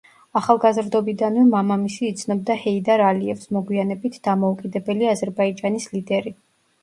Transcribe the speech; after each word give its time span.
ახალგაზრდობიდანვე 0.39 1.41
მამამისი 1.49 2.07
იცნობდა 2.07 2.55
ჰეიდარ 2.63 3.03
ალიევს, 3.09 3.45
მოგვიანებით 3.57 4.17
დამოუკიდებელი 4.29 5.11
აზერბაიჯანის 5.11 5.89
ლიდერი. 5.93 6.35